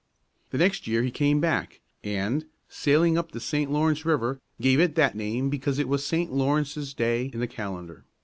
The 0.49 0.57
next 0.57 0.87
year 0.87 1.03
he 1.03 1.11
came 1.11 1.39
back, 1.39 1.79
and, 2.03 2.45
sailing 2.67 3.19
up 3.19 3.33
the 3.33 3.39
St. 3.39 3.71
Lawrence 3.71 4.03
River, 4.03 4.41
gave 4.59 4.79
it 4.79 4.95
that 4.95 5.13
name 5.13 5.51
because 5.51 5.77
it 5.77 5.87
was 5.87 6.03
Saint 6.03 6.33
Lawrence's 6.33 6.95
day 6.95 7.25
in 7.31 7.39
the 7.39 7.45
calendar. 7.45 8.03